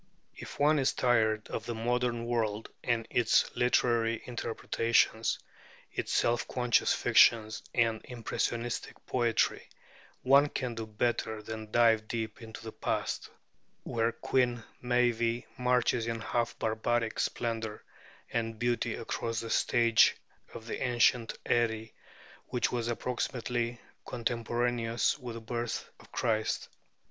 [0.33, 5.37] If one is tired of the modern world and its literary interpretations,
[5.93, 9.69] its self conscious fictions and impressionistic poetry,
[10.23, 13.29] one cannot do better than dive deep into the past,
[13.83, 17.83] where Queen Meave marches in half barbaric splendor
[18.31, 20.17] and beauty across the stage
[20.55, 21.93] of the ancient Eri,
[22.47, 26.69] which was approximately contemporaneous with the birth of Christ.